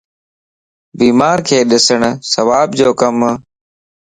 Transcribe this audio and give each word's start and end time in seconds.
بيمارکَ 0.97 1.49
ڏسڻ 1.69 2.01
ثواب 2.31 2.67
جو 2.79 2.89
ڪمَ 2.99 3.21